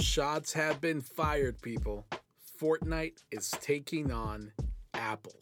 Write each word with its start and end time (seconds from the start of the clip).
Shots 0.00 0.52
have 0.54 0.80
been 0.80 1.00
fired, 1.00 1.62
people. 1.62 2.04
Fortnite 2.60 3.22
is 3.30 3.48
taking 3.60 4.10
on 4.10 4.50
Apple. 4.92 5.36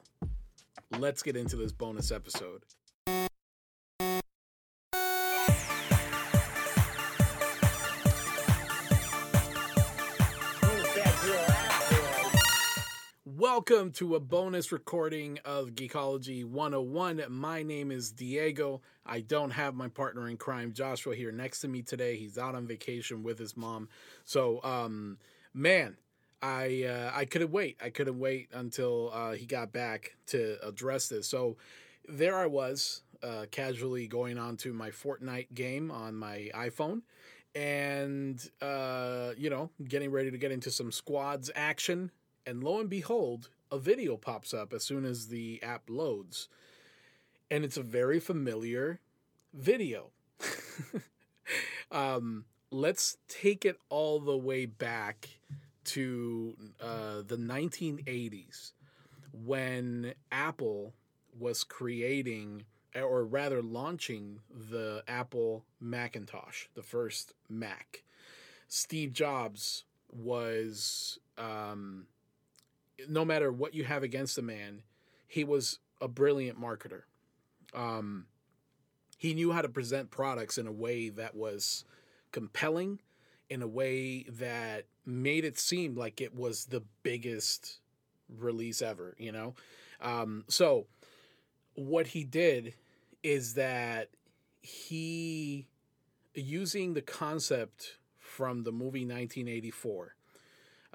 Let's 0.98 1.22
get 1.22 1.36
into 1.36 1.56
this 1.56 1.72
bonus 1.72 2.12
episode. 2.12 2.62
Welcome 13.64 13.92
to 13.92 14.16
a 14.16 14.20
bonus 14.20 14.72
recording 14.72 15.38
of 15.44 15.76
Geekology 15.76 16.44
101. 16.44 17.22
My 17.28 17.62
name 17.62 17.92
is 17.92 18.10
Diego. 18.10 18.80
I 19.06 19.20
don't 19.20 19.52
have 19.52 19.76
my 19.76 19.86
partner 19.86 20.28
in 20.28 20.36
crime, 20.36 20.72
Joshua, 20.72 21.14
here 21.14 21.30
next 21.30 21.60
to 21.60 21.68
me 21.68 21.80
today. 21.82 22.16
He's 22.16 22.38
out 22.38 22.56
on 22.56 22.66
vacation 22.66 23.22
with 23.22 23.38
his 23.38 23.56
mom. 23.56 23.88
So, 24.24 24.60
um, 24.64 25.16
man, 25.54 25.96
I 26.42 26.86
uh, 26.88 27.12
I 27.14 27.24
couldn't 27.24 27.52
wait. 27.52 27.76
I 27.80 27.90
couldn't 27.90 28.18
wait 28.18 28.48
until 28.52 29.12
uh, 29.14 29.32
he 29.34 29.46
got 29.46 29.72
back 29.72 30.16
to 30.26 30.56
address 30.66 31.08
this. 31.08 31.28
So, 31.28 31.56
there 32.08 32.36
I 32.36 32.46
was, 32.46 33.02
uh, 33.22 33.46
casually 33.52 34.08
going 34.08 34.38
on 34.38 34.56
to 34.56 34.72
my 34.72 34.90
Fortnite 34.90 35.54
game 35.54 35.92
on 35.92 36.16
my 36.16 36.50
iPhone 36.52 37.02
and 37.54 38.44
uh, 38.60 39.34
you 39.38 39.50
know, 39.50 39.70
getting 39.86 40.10
ready 40.10 40.32
to 40.32 40.38
get 40.38 40.50
into 40.50 40.72
some 40.72 40.90
squads 40.90 41.48
action 41.54 42.10
and 42.46 42.62
lo 42.62 42.80
and 42.80 42.90
behold, 42.90 43.48
a 43.70 43.78
video 43.78 44.16
pops 44.16 44.52
up 44.52 44.72
as 44.72 44.82
soon 44.82 45.04
as 45.04 45.28
the 45.28 45.62
app 45.62 45.88
loads. 45.88 46.48
And 47.50 47.64
it's 47.64 47.76
a 47.76 47.82
very 47.82 48.20
familiar 48.20 49.00
video. 49.52 50.10
um, 51.92 52.44
let's 52.70 53.18
take 53.28 53.64
it 53.64 53.78
all 53.88 54.20
the 54.20 54.36
way 54.36 54.66
back 54.66 55.28
to 55.84 56.56
uh, 56.80 57.22
the 57.26 57.36
1980s 57.36 58.72
when 59.32 60.14
Apple 60.30 60.94
was 61.38 61.64
creating, 61.64 62.64
or 62.94 63.24
rather 63.24 63.62
launching, 63.62 64.40
the 64.50 65.02
Apple 65.08 65.64
Macintosh, 65.80 66.66
the 66.74 66.82
first 66.82 67.34
Mac. 67.48 68.02
Steve 68.68 69.12
Jobs 69.12 69.84
was 70.10 71.18
um, 71.38 72.06
no 73.08 73.24
matter 73.24 73.52
what 73.52 73.74
you 73.74 73.84
have 73.84 74.02
against 74.02 74.36
the 74.36 74.42
man, 74.42 74.82
he 75.26 75.44
was 75.44 75.78
a 76.00 76.08
brilliant 76.08 76.60
marketer. 76.60 77.02
Um, 77.74 78.26
he 79.16 79.34
knew 79.34 79.52
how 79.52 79.62
to 79.62 79.68
present 79.68 80.10
products 80.10 80.58
in 80.58 80.66
a 80.66 80.72
way 80.72 81.08
that 81.08 81.34
was 81.34 81.84
compelling, 82.32 82.98
in 83.48 83.62
a 83.62 83.68
way 83.68 84.24
that 84.24 84.86
made 85.06 85.44
it 85.44 85.58
seem 85.58 85.94
like 85.94 86.20
it 86.20 86.34
was 86.34 86.66
the 86.66 86.82
biggest 87.02 87.78
release 88.28 88.82
ever, 88.82 89.14
you 89.18 89.32
know? 89.32 89.54
Um, 90.00 90.44
so, 90.48 90.86
what 91.74 92.08
he 92.08 92.24
did 92.24 92.74
is 93.22 93.54
that 93.54 94.08
he, 94.60 95.66
using 96.34 96.94
the 96.94 97.02
concept 97.02 97.98
from 98.18 98.64
the 98.64 98.72
movie 98.72 99.04
1984, 99.06 100.14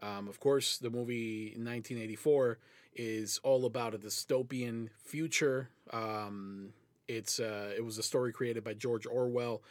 um, 0.02 0.28
of 0.28 0.40
course, 0.40 0.78
the 0.78 0.90
movie 0.90 1.48
1984 1.56 2.59
is 2.95 3.40
all 3.44 3.66
about 3.66 3.94
a 3.94 3.98
dystopian 3.98 4.89
future. 5.04 5.70
Um, 5.92 6.70
it's 7.08 7.39
uh, 7.39 7.73
it 7.76 7.84
was 7.84 7.98
a 7.98 8.04
story 8.04 8.31
created 8.31 8.64
by 8.64 8.73
George 8.73 9.06
Orwell, 9.06 9.62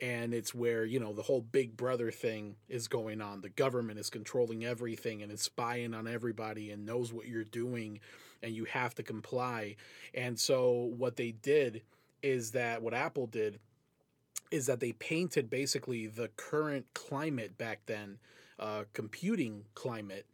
and 0.00 0.32
it's 0.32 0.54
where 0.54 0.84
you 0.84 0.98
know 0.98 1.12
the 1.12 1.22
whole 1.22 1.40
Big 1.40 1.76
Brother 1.76 2.10
thing 2.10 2.56
is 2.68 2.88
going 2.88 3.20
on. 3.20 3.40
The 3.40 3.48
government 3.48 3.98
is 3.98 4.10
controlling 4.10 4.64
everything 4.64 5.22
and 5.22 5.30
it's 5.30 5.42
spying 5.42 5.94
on 5.94 6.06
everybody 6.06 6.70
and 6.70 6.86
knows 6.86 7.12
what 7.12 7.26
you're 7.26 7.44
doing, 7.44 8.00
and 8.42 8.54
you 8.54 8.64
have 8.64 8.94
to 8.96 9.02
comply. 9.02 9.76
And 10.14 10.38
so 10.38 10.92
what 10.96 11.16
they 11.16 11.32
did 11.32 11.82
is 12.22 12.52
that 12.52 12.82
what 12.82 12.94
Apple 12.94 13.26
did 13.26 13.60
is 14.50 14.66
that 14.66 14.80
they 14.80 14.92
painted 14.92 15.50
basically 15.50 16.06
the 16.06 16.28
current 16.36 16.86
climate 16.94 17.58
back 17.58 17.80
then 17.86 18.18
uh, 18.58 18.84
computing 18.92 19.64
climate 19.74 20.26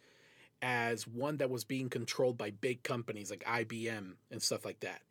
as 0.60 1.06
one 1.06 1.38
that 1.38 1.50
was 1.50 1.64
being 1.64 1.88
controlled 1.88 2.38
by 2.38 2.50
big 2.50 2.82
companies 2.82 3.30
like 3.30 3.44
IBM 3.44 4.12
and 4.30 4.42
stuff 4.42 4.64
like 4.64 4.80
that. 4.80 5.02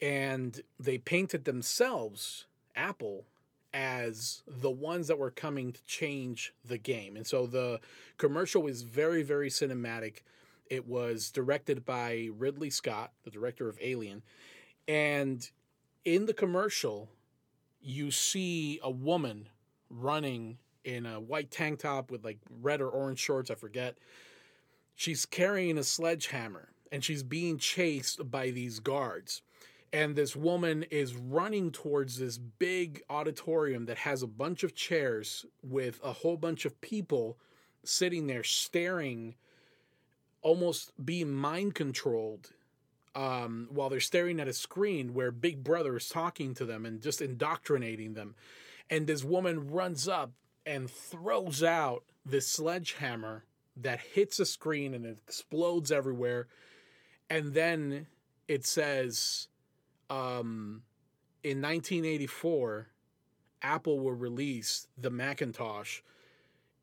And 0.00 0.62
they 0.78 0.98
painted 0.98 1.44
themselves, 1.44 2.46
Apple, 2.76 3.24
as 3.74 4.42
the 4.46 4.70
ones 4.70 5.08
that 5.08 5.18
were 5.18 5.30
coming 5.30 5.72
to 5.72 5.84
change 5.84 6.54
the 6.64 6.78
game. 6.78 7.16
And 7.16 7.26
so 7.26 7.46
the 7.46 7.80
commercial 8.18 8.62
was 8.62 8.82
very, 8.82 9.22
very 9.22 9.50
cinematic. 9.50 10.22
It 10.68 10.86
was 10.86 11.30
directed 11.30 11.84
by 11.84 12.28
Ridley 12.36 12.70
Scott, 12.70 13.12
the 13.24 13.30
director 13.30 13.68
of 13.68 13.78
Alien. 13.80 14.22
And 14.88 15.48
in 16.04 16.26
the 16.26 16.34
commercial, 16.34 17.08
you 17.82 18.10
see 18.10 18.80
a 18.82 18.90
woman 18.90 19.48
running 19.88 20.58
in 20.84 21.06
a 21.06 21.20
white 21.20 21.50
tank 21.50 21.80
top 21.80 22.10
with 22.10 22.24
like 22.24 22.38
red 22.60 22.80
or 22.80 22.88
orange 22.88 23.18
shorts, 23.18 23.50
I 23.50 23.54
forget. 23.54 23.96
She's 24.94 25.26
carrying 25.26 25.78
a 25.78 25.84
sledgehammer 25.84 26.68
and 26.92 27.04
she's 27.04 27.22
being 27.22 27.58
chased 27.58 28.30
by 28.30 28.50
these 28.50 28.80
guards. 28.80 29.42
And 29.92 30.14
this 30.14 30.36
woman 30.36 30.84
is 30.90 31.16
running 31.16 31.72
towards 31.72 32.18
this 32.18 32.38
big 32.38 33.02
auditorium 33.10 33.86
that 33.86 33.98
has 33.98 34.22
a 34.22 34.28
bunch 34.28 34.62
of 34.62 34.74
chairs 34.74 35.44
with 35.62 36.00
a 36.04 36.12
whole 36.12 36.36
bunch 36.36 36.64
of 36.64 36.80
people 36.80 37.38
sitting 37.82 38.26
there 38.26 38.44
staring, 38.44 39.34
almost 40.42 40.92
being 41.04 41.32
mind 41.32 41.74
controlled 41.74 42.50
um, 43.14 43.68
while 43.70 43.88
they're 43.88 44.00
staring 44.00 44.38
at 44.38 44.48
a 44.48 44.52
screen 44.52 45.12
where 45.14 45.32
Big 45.32 45.64
Brother 45.64 45.96
is 45.96 46.08
talking 46.08 46.54
to 46.54 46.64
them 46.64 46.86
and 46.86 47.02
just 47.02 47.20
indoctrinating 47.20 48.14
them. 48.14 48.34
And 48.88 49.06
this 49.06 49.24
woman 49.24 49.70
runs 49.70 50.06
up 50.06 50.32
and 50.66 50.90
throws 50.90 51.62
out 51.62 52.04
this 52.24 52.46
sledgehammer 52.46 53.44
that 53.76 54.00
hits 54.00 54.38
a 54.40 54.46
screen 54.46 54.94
and 54.94 55.06
it 55.06 55.18
explodes 55.26 55.90
everywhere. 55.90 56.46
And 57.28 57.54
then 57.54 58.06
it 58.48 58.66
says, 58.66 59.48
um, 60.10 60.82
in 61.42 61.62
1984, 61.62 62.88
Apple 63.62 64.00
will 64.00 64.12
release 64.12 64.88
the 64.98 65.10
Macintosh, 65.10 66.00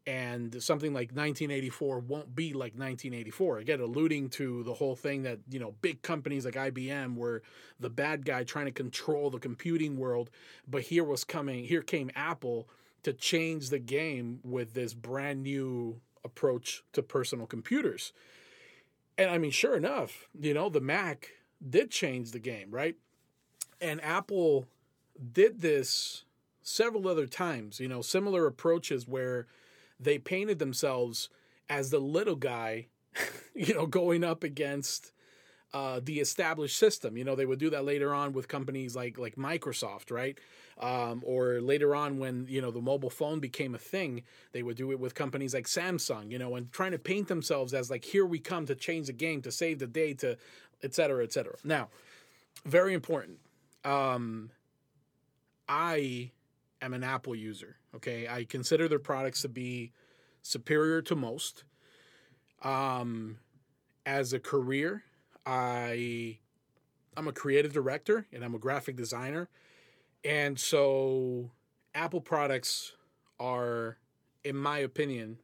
and 0.05 0.63
something 0.63 0.93
like 0.93 1.09
1984 1.09 1.99
won't 1.99 2.33
be 2.33 2.53
like 2.53 2.73
1984. 2.73 3.57
Again, 3.57 3.81
alluding 3.81 4.29
to 4.29 4.63
the 4.63 4.73
whole 4.73 4.95
thing 4.95 5.23
that, 5.23 5.39
you 5.49 5.59
know, 5.59 5.75
big 5.81 6.01
companies 6.01 6.45
like 6.45 6.53
IBM 6.53 7.15
were 7.17 7.43
the 7.79 7.89
bad 7.89 8.25
guy 8.25 8.45
trying 8.45 8.67
to 8.67 8.71
control 8.71 9.29
the 9.29 9.39
computing 9.39 9.97
world. 9.97 10.29
But 10.65 10.83
here 10.83 11.03
was 11.03 11.25
coming, 11.25 11.65
here 11.65 11.81
came 11.81 12.09
Apple 12.15 12.69
to 13.07 13.13
change 13.13 13.69
the 13.69 13.79
game 13.79 14.41
with 14.43 14.73
this 14.73 14.93
brand 14.93 15.41
new 15.41 16.01
approach 16.25 16.83
to 16.91 17.01
personal 17.01 17.47
computers. 17.47 18.11
And 19.17 19.29
I 19.29 19.37
mean, 19.37 19.51
sure 19.51 19.77
enough, 19.77 20.27
you 20.37 20.53
know, 20.53 20.67
the 20.67 20.81
Mac 20.81 21.29
did 21.69 21.89
change 21.89 22.31
the 22.31 22.39
game, 22.39 22.67
right? 22.69 22.97
And 23.79 24.03
Apple 24.03 24.67
did 25.31 25.61
this 25.61 26.25
several 26.61 27.07
other 27.07 27.27
times, 27.27 27.79
you 27.79 27.87
know, 27.87 28.01
similar 28.01 28.45
approaches 28.45 29.07
where 29.07 29.47
they 29.97 30.17
painted 30.17 30.59
themselves 30.59 31.29
as 31.69 31.91
the 31.91 31.99
little 31.99 32.35
guy, 32.35 32.87
you 33.55 33.73
know, 33.73 33.85
going 33.85 34.25
up 34.25 34.43
against 34.43 35.13
uh, 35.73 35.99
the 36.03 36.19
established 36.19 36.77
system. 36.77 37.17
You 37.17 37.23
know, 37.23 37.35
they 37.35 37.45
would 37.45 37.59
do 37.59 37.69
that 37.71 37.85
later 37.85 38.13
on 38.13 38.33
with 38.33 38.47
companies 38.47 38.95
like 38.95 39.17
like 39.17 39.35
Microsoft, 39.35 40.11
right? 40.11 40.37
Um, 40.79 41.23
or 41.25 41.59
later 41.59 41.95
on 41.95 42.19
when 42.19 42.45
you 42.47 42.61
know 42.61 42.71
the 42.71 42.81
mobile 42.81 43.09
phone 43.09 43.39
became 43.39 43.75
a 43.75 43.79
thing, 43.79 44.23
they 44.51 44.63
would 44.63 44.77
do 44.77 44.91
it 44.91 44.99
with 44.99 45.15
companies 45.15 45.53
like 45.53 45.65
Samsung. 45.65 46.31
You 46.31 46.39
know, 46.39 46.55
and 46.55 46.71
trying 46.71 46.91
to 46.91 46.99
paint 46.99 47.27
themselves 47.27 47.73
as 47.73 47.89
like 47.89 48.05
here 48.05 48.25
we 48.25 48.39
come 48.39 48.65
to 48.67 48.75
change 48.75 49.07
the 49.07 49.13
game, 49.13 49.41
to 49.41 49.51
save 49.51 49.79
the 49.79 49.87
day, 49.87 50.13
to 50.15 50.37
et 50.83 50.95
cetera, 50.95 51.23
et 51.23 51.33
cetera. 51.33 51.55
Now, 51.63 51.89
very 52.65 52.93
important. 52.93 53.39
Um, 53.83 54.51
I 55.67 56.31
am 56.81 56.93
an 56.93 57.03
Apple 57.03 57.35
user. 57.35 57.77
Okay, 57.95 58.27
I 58.27 58.45
consider 58.45 58.87
their 58.87 58.99
products 58.99 59.41
to 59.41 59.49
be 59.49 59.91
superior 60.41 61.01
to 61.03 61.15
most. 61.15 61.63
Um, 62.63 63.39
as 64.05 64.33
a 64.33 64.39
career, 64.39 65.03
I 65.47 66.39
I'm 67.15 67.27
a 67.27 67.33
creative 67.33 67.73
director 67.73 68.27
and 68.33 68.43
I'm 68.43 68.53
a 68.53 68.59
graphic 68.59 68.97
designer. 68.97 69.49
And 70.23 70.59
so 70.59 71.51
Apple 71.95 72.21
products 72.21 72.93
are 73.39 73.97
in 74.43 74.57
my 74.57 74.79
opinion 74.79 75.37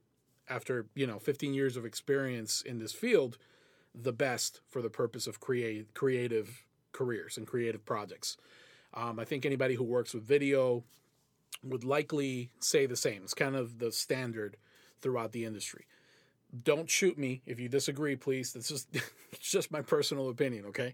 after, 0.50 0.88
you 0.94 1.08
know, 1.08 1.20
15 1.20 1.54
years 1.54 1.78
of 1.78 1.86
experience 1.86 2.62
in 2.62 2.80
this 2.80 2.92
field, 2.92 3.38
the 3.96 4.12
best 4.12 4.60
for 4.70 4.82
the 4.82 4.90
purpose 4.90 5.26
of 5.26 5.40
create 5.40 5.94
creative 5.94 6.66
careers 6.92 7.38
and 7.38 7.48
creative 7.48 7.86
projects. 7.86 8.38
Um, 8.94 9.20
I 9.20 9.26
think 9.26 9.46
anybody 9.46 9.76
who 9.76 9.84
works 9.84 10.14
with 10.14 10.24
video 10.24 10.84
would 11.64 11.84
likely 11.84 12.52
say 12.60 12.86
the 12.86 12.96
same. 12.96 13.24
It's 13.24 13.34
kind 13.34 13.56
of 13.56 13.80
the 13.80 13.92
standard 13.92 14.58
throughout 15.02 15.32
the 15.32 15.46
industry. 15.46 15.86
Don't 16.62 16.90
shoot 16.90 17.18
me 17.18 17.42
if 17.46 17.60
you 17.60 17.68
disagree, 17.68 18.16
please. 18.16 18.54
This 18.54 18.70
is 18.70 18.88
just 19.40 19.72
my 19.72 19.82
personal 19.82 20.30
opinion, 20.30 20.66
okay? 20.68 20.94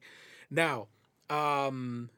Now, 0.50 0.88
um, 1.30 2.10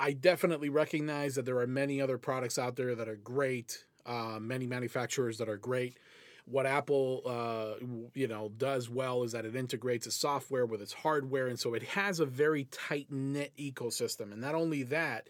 I 0.00 0.12
definitely 0.12 0.68
recognize 0.68 1.36
that 1.36 1.46
there 1.46 1.58
are 1.58 1.66
many 1.66 2.00
other 2.00 2.18
products 2.18 2.58
out 2.58 2.76
there 2.76 2.94
that 2.94 3.08
are 3.08 3.16
great, 3.16 3.84
uh, 4.04 4.38
many 4.40 4.66
manufacturers 4.66 5.38
that 5.38 5.48
are 5.48 5.56
great. 5.56 5.96
What 6.44 6.66
Apple, 6.66 7.22
uh, 7.24 7.84
you 8.14 8.26
know, 8.26 8.50
does 8.56 8.90
well 8.90 9.22
is 9.22 9.30
that 9.30 9.44
it 9.44 9.54
integrates 9.54 10.08
its 10.08 10.16
software 10.16 10.66
with 10.66 10.82
its 10.82 10.92
hardware, 10.92 11.46
and 11.46 11.58
so 11.58 11.74
it 11.74 11.84
has 11.84 12.18
a 12.18 12.26
very 12.26 12.64
tight 12.64 13.06
knit 13.10 13.52
ecosystem. 13.56 14.32
And 14.32 14.40
not 14.40 14.56
only 14.56 14.82
that, 14.84 15.28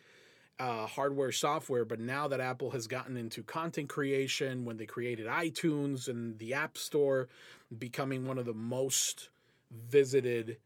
uh, 0.58 0.86
hardware, 0.86 1.32
software, 1.32 1.84
but 1.84 2.00
now 2.00 2.28
that 2.28 2.40
Apple 2.40 2.70
has 2.70 2.86
gotten 2.86 3.16
into 3.16 3.42
content 3.42 3.88
creation, 3.88 4.64
when 4.64 4.76
they 4.76 4.86
created 4.86 5.26
iTunes 5.26 6.08
and 6.08 6.38
the 6.38 6.54
App 6.54 6.78
Store, 6.78 7.28
becoming 7.78 8.26
one 8.26 8.38
of 8.38 8.44
the 8.44 8.54
most 8.54 9.28
visited 9.70 10.58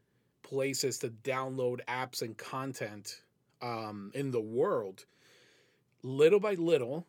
places 0.43 0.99
to 0.99 1.09
download 1.09 1.79
apps 1.87 2.21
and 2.21 2.37
content 2.37 3.21
um, 3.61 4.11
in 4.13 4.31
the 4.31 4.41
world, 4.41 5.05
little 6.03 6.39
by 6.39 6.53
little, 6.53 7.05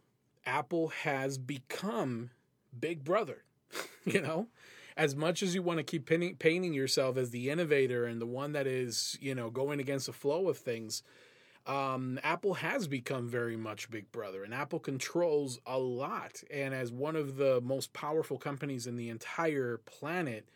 Apple 0.46 0.88
has 0.88 1.36
become 1.36 2.30
Big 2.78 3.04
Brother. 3.04 3.44
you 4.04 4.20
know, 4.20 4.48
as 4.96 5.14
much 5.14 5.42
as 5.42 5.54
you 5.54 5.62
want 5.62 5.78
to 5.78 5.84
keep 5.84 6.06
painting, 6.06 6.36
painting 6.36 6.72
yourself 6.72 7.16
as 7.16 7.30
the 7.30 7.50
innovator 7.50 8.06
and 8.06 8.20
the 8.20 8.26
one 8.26 8.52
that 8.52 8.66
is, 8.66 9.18
you 9.20 9.34
know, 9.34 9.50
going 9.50 9.78
against 9.78 10.06
the 10.06 10.12
flow 10.12 10.48
of 10.48 10.58
things, 10.58 11.02
um, 11.68 12.18
Apple 12.22 12.54
has 12.54 12.88
become 12.88 13.28
very 13.28 13.56
much 13.56 13.90
Big 13.90 14.10
Brother, 14.10 14.42
and 14.42 14.54
Apple 14.54 14.80
controls 14.80 15.60
a 15.66 15.78
lot. 15.78 16.42
And 16.50 16.72
as 16.72 16.90
one 16.90 17.14
of 17.14 17.36
the 17.36 17.60
most 17.60 17.92
powerful 17.92 18.38
companies 18.38 18.86
in 18.86 18.96
the 18.96 19.10
entire 19.10 19.78
planet, 19.84 20.48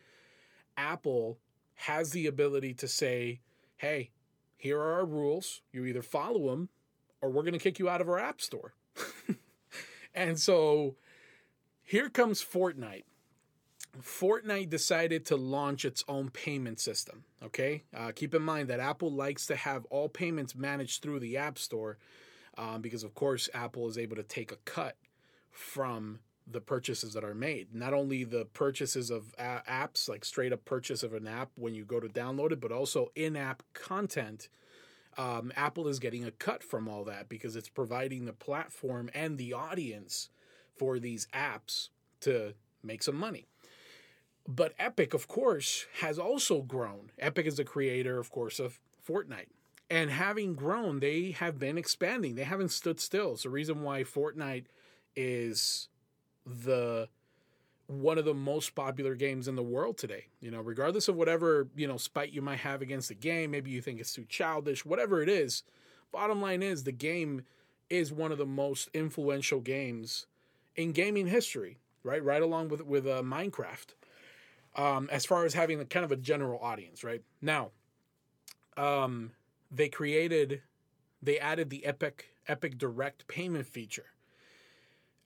Apple 0.76 1.38
has 1.74 2.10
the 2.10 2.26
ability 2.26 2.72
to 2.74 2.88
say, 2.88 3.40
hey, 3.76 4.10
here 4.56 4.78
are 4.80 4.94
our 4.94 5.04
rules. 5.04 5.60
You 5.70 5.84
either 5.84 6.02
follow 6.02 6.48
them 6.50 6.70
or 7.20 7.28
we're 7.28 7.42
going 7.42 7.52
to 7.52 7.58
kick 7.58 7.78
you 7.78 7.90
out 7.90 8.00
of 8.00 8.08
our 8.08 8.18
app 8.18 8.40
store. 8.40 8.72
and 10.14 10.40
so 10.40 10.96
here 11.82 12.08
comes 12.08 12.42
Fortnite. 12.42 13.04
Fortnite 14.00 14.70
decided 14.70 15.26
to 15.26 15.36
launch 15.36 15.84
its 15.84 16.02
own 16.08 16.30
payment 16.30 16.80
system. 16.80 17.24
Okay, 17.42 17.82
uh, 17.94 18.12
keep 18.14 18.34
in 18.34 18.42
mind 18.42 18.68
that 18.68 18.80
Apple 18.80 19.12
likes 19.12 19.46
to 19.46 19.56
have 19.56 19.84
all 19.86 20.08
payments 20.08 20.54
managed 20.54 21.02
through 21.02 21.20
the 21.20 21.36
App 21.36 21.58
Store 21.58 21.98
um, 22.56 22.80
because, 22.80 23.04
of 23.04 23.14
course, 23.14 23.48
Apple 23.52 23.88
is 23.88 23.98
able 23.98 24.16
to 24.16 24.22
take 24.22 24.50
a 24.50 24.56
cut 24.64 24.96
from 25.50 26.20
the 26.46 26.60
purchases 26.60 27.12
that 27.14 27.24
are 27.24 27.34
made. 27.34 27.74
Not 27.74 27.92
only 27.92 28.24
the 28.24 28.46
purchases 28.46 29.10
of 29.10 29.34
a- 29.38 29.62
apps, 29.68 30.08
like 30.08 30.24
straight 30.24 30.52
up 30.52 30.64
purchase 30.64 31.02
of 31.02 31.14
an 31.14 31.28
app 31.28 31.50
when 31.56 31.74
you 31.74 31.84
go 31.84 32.00
to 32.00 32.08
download 32.08 32.52
it, 32.52 32.60
but 32.60 32.72
also 32.72 33.10
in 33.14 33.36
app 33.36 33.62
content. 33.74 34.48
Um, 35.18 35.52
Apple 35.54 35.88
is 35.88 35.98
getting 35.98 36.24
a 36.24 36.30
cut 36.30 36.62
from 36.62 36.88
all 36.88 37.04
that 37.04 37.28
because 37.28 37.54
it's 37.54 37.68
providing 37.68 38.24
the 38.24 38.32
platform 38.32 39.10
and 39.14 39.36
the 39.36 39.52
audience 39.52 40.30
for 40.76 40.98
these 40.98 41.28
apps 41.34 41.90
to 42.20 42.54
make 42.82 43.02
some 43.02 43.16
money. 43.16 43.46
But 44.46 44.74
Epic, 44.78 45.14
of 45.14 45.28
course, 45.28 45.86
has 46.00 46.18
also 46.18 46.62
grown. 46.62 47.10
Epic 47.18 47.46
is 47.46 47.56
the 47.56 47.64
creator, 47.64 48.18
of 48.18 48.30
course, 48.30 48.58
of 48.58 48.80
Fortnite. 49.06 49.48
And 49.88 50.10
having 50.10 50.54
grown, 50.54 51.00
they 51.00 51.32
have 51.32 51.58
been 51.58 51.78
expanding. 51.78 52.34
They 52.34 52.44
haven't 52.44 52.70
stood 52.70 52.98
still. 52.98 53.32
It's 53.32 53.42
the 53.42 53.50
reason 53.50 53.82
why 53.82 54.02
Fortnite 54.04 54.64
is 55.14 55.88
the 56.46 57.08
one 57.86 58.16
of 58.16 58.24
the 58.24 58.34
most 58.34 58.74
popular 58.74 59.14
games 59.14 59.48
in 59.48 59.54
the 59.54 59.62
world 59.62 59.98
today. 59.98 60.26
You 60.40 60.50
know, 60.50 60.60
regardless 60.60 61.08
of 61.08 61.16
whatever, 61.16 61.68
you 61.76 61.86
know, 61.86 61.98
spite 61.98 62.32
you 62.32 62.40
might 62.40 62.60
have 62.60 62.80
against 62.80 63.08
the 63.08 63.14
game, 63.14 63.50
maybe 63.50 63.70
you 63.70 63.82
think 63.82 64.00
it's 64.00 64.14
too 64.14 64.24
childish, 64.28 64.84
whatever 64.84 65.22
it 65.22 65.28
is, 65.28 65.62
bottom 66.10 66.40
line 66.40 66.62
is 66.62 66.84
the 66.84 66.92
game 66.92 67.42
is 67.90 68.12
one 68.12 68.32
of 68.32 68.38
the 68.38 68.46
most 68.46 68.88
influential 68.94 69.60
games 69.60 70.26
in 70.74 70.92
gaming 70.92 71.26
history, 71.26 71.76
right? 72.02 72.24
Right 72.24 72.42
along 72.42 72.68
with 72.68 72.80
with 72.82 73.06
uh, 73.06 73.22
Minecraft 73.22 73.94
um, 74.76 75.08
as 75.12 75.26
far 75.26 75.44
as 75.44 75.54
having 75.54 75.84
kind 75.86 76.04
of 76.04 76.12
a 76.12 76.16
general 76.16 76.58
audience, 76.60 77.04
right? 77.04 77.22
Now, 77.40 77.70
um, 78.76 79.32
they 79.70 79.88
created, 79.88 80.62
they 81.22 81.38
added 81.38 81.70
the 81.70 81.84
Epic 81.84 82.28
Epic 82.48 82.76
Direct 82.78 83.28
payment 83.28 83.66
feature. 83.66 84.06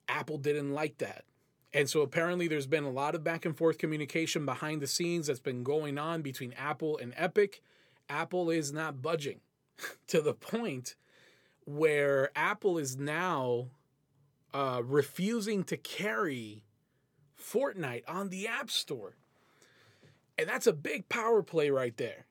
Apple 0.07 0.37
didn't 0.37 0.71
like 0.71 0.99
that. 0.99 1.25
And 1.73 1.89
so 1.89 2.01
apparently 2.01 2.47
there's 2.47 2.67
been 2.67 2.83
a 2.83 2.91
lot 2.91 3.15
of 3.15 3.23
back 3.23 3.45
and 3.45 3.57
forth 3.57 3.77
communication 3.77 4.45
behind 4.45 4.81
the 4.81 4.87
scenes 4.87 5.27
that's 5.27 5.39
been 5.39 5.63
going 5.63 5.97
on 5.97 6.21
between 6.21 6.53
Apple 6.53 6.97
and 6.97 7.13
Epic. 7.17 7.61
Apple 8.09 8.49
is 8.49 8.71
not 8.71 9.01
budging 9.01 9.41
to 10.07 10.21
the 10.21 10.33
point 10.33 10.95
where 11.65 12.29
Apple 12.35 12.77
is 12.77 12.97
now 12.97 13.67
uh, 14.53 14.81
refusing 14.83 15.63
to 15.65 15.75
carry 15.75 16.63
Fortnite 17.37 18.03
on 18.07 18.29
the 18.29 18.47
App 18.47 18.71
Store. 18.71 19.15
And 20.37 20.47
that's 20.47 20.67
a 20.67 20.73
big 20.73 21.09
power 21.09 21.41
play 21.41 21.69
right 21.69 21.95
there. 21.97 22.25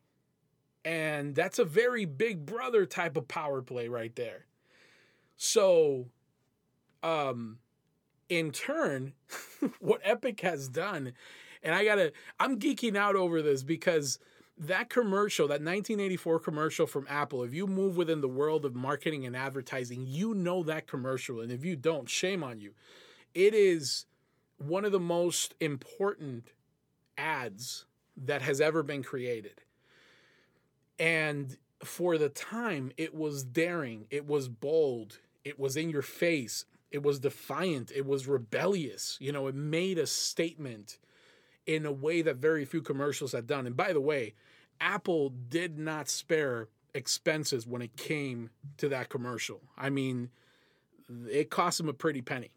And 0.84 1.34
that's 1.34 1.58
a 1.58 1.64
very 1.64 2.04
big 2.04 2.46
brother 2.46 2.86
type 2.86 3.16
of 3.16 3.26
power 3.26 3.60
play 3.60 3.88
right 3.88 4.14
there. 4.14 4.46
So, 5.36 6.06
um, 7.02 7.58
in 8.28 8.52
turn, 8.52 9.12
what 9.80 10.00
Epic 10.04 10.40
has 10.40 10.68
done, 10.68 11.12
and 11.62 11.74
I 11.74 11.84
gotta, 11.84 12.12
I'm 12.38 12.58
geeking 12.58 12.96
out 12.96 13.16
over 13.16 13.42
this 13.42 13.64
because 13.64 14.18
that 14.58 14.88
commercial, 14.88 15.48
that 15.48 15.60
1984 15.60 16.40
commercial 16.40 16.86
from 16.86 17.06
Apple, 17.08 17.42
if 17.42 17.52
you 17.52 17.66
move 17.66 17.96
within 17.96 18.20
the 18.20 18.28
world 18.28 18.64
of 18.64 18.74
marketing 18.74 19.26
and 19.26 19.36
advertising, 19.36 20.04
you 20.06 20.34
know 20.34 20.62
that 20.62 20.86
commercial. 20.86 21.40
And 21.40 21.52
if 21.52 21.64
you 21.64 21.76
don't, 21.76 22.08
shame 22.08 22.42
on 22.42 22.60
you. 22.60 22.72
It 23.34 23.54
is 23.54 24.06
one 24.58 24.84
of 24.84 24.92
the 24.92 25.00
most 25.00 25.54
important 25.60 26.52
ads 27.18 27.84
that 28.16 28.42
has 28.42 28.60
ever 28.60 28.82
been 28.82 29.02
created. 29.02 29.62
And 30.98 31.56
for 31.84 32.16
the 32.16 32.28
time, 32.28 32.92
it 32.96 33.14
was 33.14 33.44
daring, 33.44 34.06
it 34.10 34.26
was 34.26 34.48
bold, 34.48 35.18
it 35.44 35.58
was 35.58 35.76
in 35.76 35.90
your 35.90 36.02
face, 36.02 36.64
it 36.90 37.02
was 37.02 37.20
defiant, 37.20 37.92
it 37.94 38.06
was 38.06 38.26
rebellious. 38.26 39.18
You 39.20 39.32
know, 39.32 39.46
it 39.46 39.54
made 39.54 39.98
a 39.98 40.06
statement 40.06 40.98
in 41.66 41.84
a 41.84 41.92
way 41.92 42.22
that 42.22 42.36
very 42.36 42.64
few 42.64 42.80
commercials 42.80 43.32
had 43.32 43.46
done. 43.46 43.66
And 43.66 43.76
by 43.76 43.92
the 43.92 44.00
way, 44.00 44.34
Apple 44.80 45.30
did 45.30 45.78
not 45.78 46.08
spare 46.08 46.68
expenses 46.94 47.66
when 47.66 47.82
it 47.82 47.96
came 47.96 48.50
to 48.78 48.88
that 48.88 49.08
commercial. 49.08 49.60
I 49.76 49.90
mean, 49.90 50.30
it 51.30 51.50
cost 51.50 51.78
them 51.78 51.88
a 51.88 51.92
pretty 51.92 52.22
penny. 52.22 52.50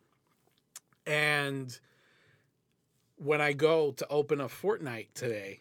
And 1.06 1.78
when 3.20 3.42
I 3.42 3.54
go 3.54 3.92
to 3.92 4.08
open 4.08 4.40
up 4.40 4.50
Fortnite 4.50 5.10
today, 5.14 5.60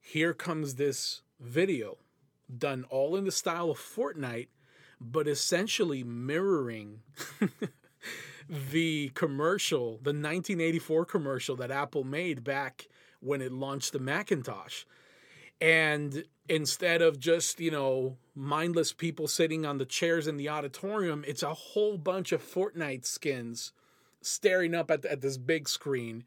here 0.00 0.32
comes 0.32 0.76
this 0.76 1.22
video 1.40 1.98
done 2.56 2.84
all 2.90 3.16
in 3.16 3.24
the 3.24 3.32
style 3.32 3.72
of 3.72 3.78
Fortnite, 3.78 4.46
but 5.00 5.26
essentially 5.26 6.04
mirroring 6.04 7.00
the 8.48 9.10
commercial, 9.14 9.94
the 9.96 10.12
1984 10.12 11.04
commercial 11.06 11.56
that 11.56 11.72
Apple 11.72 12.04
made 12.04 12.44
back 12.44 12.86
when 13.18 13.42
it 13.42 13.50
launched 13.50 13.92
the 13.92 13.98
Macintosh. 13.98 14.84
And 15.60 16.24
instead 16.48 17.02
of 17.02 17.18
just, 17.18 17.58
you 17.58 17.72
know, 17.72 18.16
mindless 18.36 18.92
people 18.92 19.26
sitting 19.26 19.66
on 19.66 19.78
the 19.78 19.86
chairs 19.86 20.28
in 20.28 20.36
the 20.36 20.48
auditorium, 20.48 21.24
it's 21.26 21.42
a 21.42 21.52
whole 21.52 21.98
bunch 21.98 22.30
of 22.30 22.44
Fortnite 22.44 23.04
skins 23.04 23.72
staring 24.22 24.74
up 24.74 24.88
at, 24.88 25.04
at 25.04 25.20
this 25.20 25.36
big 25.36 25.68
screen 25.68 26.22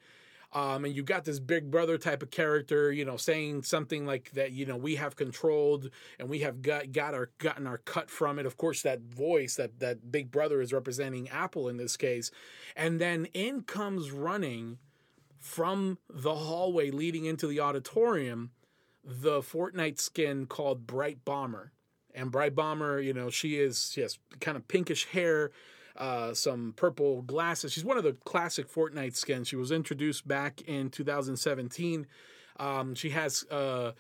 um, 0.54 0.86
and 0.86 0.96
you 0.96 1.04
got 1.04 1.26
this 1.26 1.40
big 1.40 1.70
brother 1.70 1.98
type 1.98 2.24
of 2.24 2.32
character, 2.32 2.92
you 2.92 3.06
know, 3.06 3.18
saying 3.18 3.64
something 3.64 4.06
like 4.06 4.32
that, 4.32 4.52
you 4.52 4.66
know, 4.66 4.78
we 4.78 4.96
have 4.96 5.16
controlled 5.16 5.90
and 6.18 6.28
we 6.30 6.40
have 6.40 6.62
got 6.62 6.92
got 6.92 7.14
our 7.14 7.30
gotten 7.38 7.68
our 7.68 7.78
cut 7.78 8.10
from 8.10 8.40
it. 8.40 8.46
Of 8.46 8.58
course, 8.58 8.82
that 8.82 9.02
voice 9.02 9.56
that 9.56 9.80
that 9.80 10.12
big 10.12 10.32
brother 10.32 10.62
is 10.62 10.74
representing 10.74 11.30
Apple 11.30 11.70
in 11.70 11.78
this 11.78 11.96
case, 11.98 12.32
and 12.76 13.00
then 13.00 13.26
in 13.34 13.62
comes 13.62 14.12
running 14.12 14.80
from 15.38 15.98
the 16.10 16.36
hallway 16.36 16.92
leading 16.92 17.26
into 17.26 17.48
the 17.48 17.60
auditorium 17.60 18.52
the 19.04 19.42
Fortnite 19.42 20.00
skin 20.00 20.46
called 20.46 20.86
Brite 20.86 21.24
Bomber. 21.26 21.72
And 22.14 22.32
Brite 22.32 22.56
Bomber, 22.56 23.00
you 23.00 23.14
know, 23.14 23.30
she 23.30 23.60
is 23.60 23.92
she 23.94 24.02
has 24.02 24.18
kind 24.40 24.58
of 24.58 24.68
pinkish 24.68 25.06
hair 25.06 25.52
uh, 26.00 26.34
some 26.34 26.74
purple 26.76 27.22
glasses. 27.22 27.74
She's 27.74 27.86
one 27.86 27.98
of 27.98 28.04
the 28.04 28.14
classic 28.26 28.72
Fortnite 28.72 29.16
skins. 29.16 29.48
She 29.48 29.58
was 29.58 29.72
introduced 29.72 30.28
back 30.28 30.62
in 30.62 30.90
2017. 30.90 32.08
Um, 32.58 32.96
she 32.96 33.10
has 33.10 33.46
a 33.52 33.94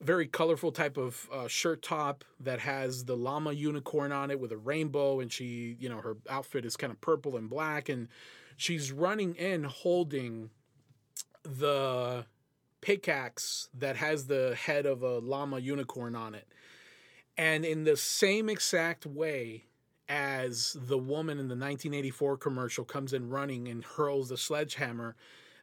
very 0.00 0.26
colorful 0.26 0.72
type 0.72 0.96
of 0.96 1.28
uh, 1.32 1.48
shirt 1.48 1.82
top 1.82 2.24
that 2.40 2.58
has 2.58 3.04
the 3.04 3.16
llama 3.16 3.52
unicorn 3.52 4.12
on 4.12 4.30
it 4.30 4.40
with 4.40 4.52
a 4.52 4.56
rainbow, 4.56 5.20
and 5.20 5.32
she, 5.32 5.76
you 5.78 5.88
know, 5.88 5.98
her 5.98 6.16
outfit 6.28 6.64
is 6.64 6.76
kind 6.76 6.92
of 6.92 7.00
purple 7.00 7.36
and 7.36 7.48
black, 7.48 7.88
and 7.88 8.08
she's 8.56 8.90
running 8.92 9.34
in 9.36 9.64
holding 9.64 10.50
the 11.44 12.26
pickaxe 12.80 13.68
that 13.72 13.96
has 13.96 14.26
the 14.26 14.56
head 14.56 14.86
of 14.86 15.02
a 15.02 15.18
llama 15.18 15.58
unicorn 15.58 16.16
on 16.16 16.34
it. 16.34 16.48
And 17.36 17.64
in 17.64 17.84
the 17.84 17.96
same 17.96 18.48
exact 18.48 19.06
way 19.06 19.64
as 20.08 20.76
the 20.78 20.98
woman 20.98 21.38
in 21.38 21.48
the 21.48 21.54
1984 21.54 22.36
commercial 22.36 22.84
comes 22.84 23.12
in 23.12 23.30
running 23.30 23.68
and 23.68 23.84
hurls 23.84 24.28
the 24.28 24.36
sledgehammer, 24.36 25.16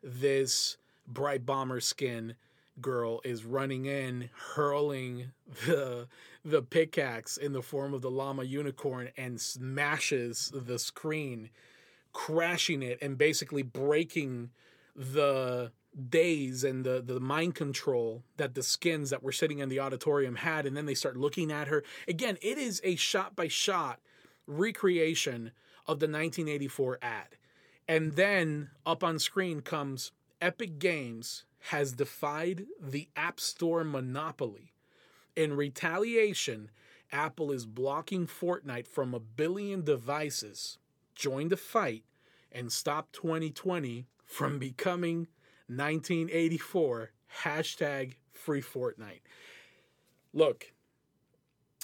this 0.03 0.77
Brite 1.07 1.45
Bomber 1.45 1.79
skin 1.79 2.35
girl 2.79 3.21
is 3.23 3.43
running 3.43 3.85
in 3.85 4.29
hurling 4.55 5.31
the 5.65 6.07
the 6.43 6.61
pickaxe 6.61 7.37
in 7.37 7.51
the 7.51 7.61
form 7.61 7.93
of 7.93 8.01
the 8.01 8.09
llama 8.09 8.43
unicorn 8.43 9.09
and 9.17 9.39
smashes 9.39 10.51
the 10.55 10.79
screen 10.79 11.49
crashing 12.13 12.81
it 12.81 12.97
and 13.01 13.17
basically 13.17 13.61
breaking 13.61 14.49
the 14.95 15.71
daze 16.09 16.63
and 16.63 16.85
the 16.85 17.01
the 17.05 17.19
mind 17.19 17.53
control 17.53 18.23
that 18.37 18.55
the 18.55 18.63
skins 18.63 19.09
that 19.09 19.21
were 19.21 19.31
sitting 19.31 19.59
in 19.59 19.69
the 19.69 19.79
auditorium 19.79 20.35
had 20.35 20.65
and 20.65 20.75
then 20.75 20.85
they 20.85 20.95
start 20.95 21.17
looking 21.17 21.51
at 21.51 21.67
her. 21.67 21.83
Again 22.07 22.37
it 22.41 22.57
is 22.57 22.81
a 22.83 22.95
shot 22.95 23.35
by 23.35 23.47
shot 23.47 23.99
recreation 24.47 25.51
of 25.87 25.99
the 25.99 26.07
1984 26.07 26.99
ad. 27.01 27.37
And 27.87 28.13
then 28.13 28.69
up 28.85 29.03
on 29.03 29.19
screen 29.19 29.61
comes 29.61 30.11
epic 30.39 30.79
games 30.79 31.45
has 31.65 31.93
defied 31.93 32.65
the 32.79 33.09
app 33.15 33.39
store 33.39 33.83
monopoly. 33.83 34.73
In 35.35 35.55
retaliation 35.55 36.71
apple 37.11 37.51
is 37.51 37.65
blocking 37.65 38.25
fortnite 38.25 38.87
from 38.87 39.13
a 39.13 39.19
billion 39.19 39.83
devices 39.83 40.77
join 41.15 41.49
the 41.49 41.57
fight 41.57 42.03
and 42.51 42.71
stop 42.71 43.11
2020 43.11 44.07
from 44.25 44.59
becoming 44.59 45.27
1984 45.67 47.11
hashtag 47.43 48.13
free 48.33 48.61
Fortnite. 48.61 49.21
Look, 50.33 50.73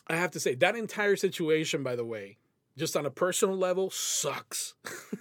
I 0.08 0.16
have 0.16 0.32
to 0.32 0.40
say 0.40 0.56
that 0.56 0.76
entire 0.76 1.16
situation, 1.16 1.84
by 1.84 1.96
the 1.96 2.06
way, 2.06 2.38
just 2.78 2.96
on 2.96 3.06
a 3.06 3.12
personal 3.12 3.58
level, 3.58 3.90
sucks. 3.90 4.76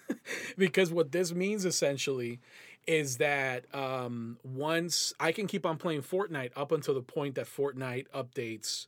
because 0.58 0.92
what 0.92 1.12
this 1.12 1.34
means 1.34 1.64
essentially 1.64 2.40
is 2.86 3.16
that 3.16 3.64
um, 3.74 4.38
once 4.44 5.12
I 5.18 5.32
can 5.32 5.46
keep 5.46 5.66
on 5.66 5.76
playing 5.76 6.02
Fortnite 6.02 6.52
up 6.54 6.70
until 6.70 6.94
the 6.94 7.02
point 7.02 7.34
that 7.34 7.46
Fortnite 7.46 8.06
updates 8.14 8.86